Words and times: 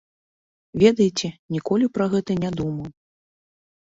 Ведаеце, 0.83 1.27
ніколі 1.57 1.85
пра 1.97 2.05
гэта 2.13 2.31
не 2.45 2.51
думаў. 2.61 2.89